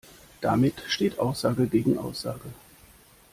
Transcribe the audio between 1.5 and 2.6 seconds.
gegen Aussage.